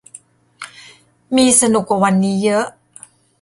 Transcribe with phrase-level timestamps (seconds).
[1.35, 2.65] มีสนุกกว่าวันนี้เยอะ